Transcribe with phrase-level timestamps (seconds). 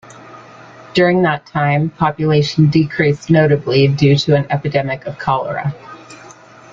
[0.95, 5.75] During that time, population decreased notably due to an epidemic of cholera.